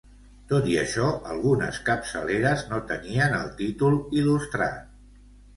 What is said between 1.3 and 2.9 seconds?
algunes capçaleres no